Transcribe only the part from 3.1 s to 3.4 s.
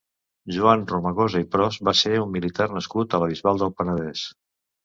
a la